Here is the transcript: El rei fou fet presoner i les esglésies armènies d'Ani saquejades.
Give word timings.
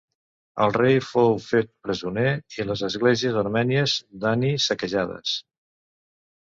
El 0.63 0.71
rei 0.77 0.95
fou 1.07 1.35
fet 1.47 1.69
presoner 1.89 2.25
i 2.61 2.67
les 2.71 2.83
esglésies 2.89 3.39
armènies 3.45 3.97
d'Ani 4.25 4.53
saquejades. 4.67 5.39